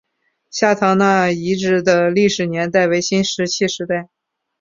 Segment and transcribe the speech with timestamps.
[0.49, 4.09] 下堂那遗址的历史年代为新石器时代。